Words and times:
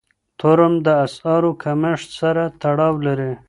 تورم 0.39 0.73
د 0.85 0.87
اسعارو 1.05 1.51
کمښت 1.63 2.09
سره 2.19 2.43
تړاو 2.61 2.93
لري. 3.07 3.31